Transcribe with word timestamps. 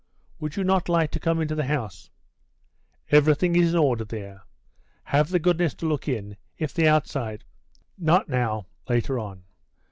"Would 0.39 0.55
you 0.55 0.63
not 0.63 0.89
like 0.89 1.11
to 1.11 1.19
come 1.19 1.39
into 1.39 1.53
the 1.53 1.65
house? 1.65 2.09
Everything 3.11 3.55
is 3.55 3.73
in 3.75 3.77
order 3.77 4.03
there. 4.03 4.41
Have 5.03 5.29
the 5.29 5.37
goodness 5.37 5.75
to 5.75 5.85
look 5.87 6.07
in. 6.07 6.37
If 6.57 6.73
the 6.73 6.87
outside" 6.87 7.43
"Not 8.09 8.27
now; 8.27 8.65
later 8.89 9.19
on. 9.19 9.43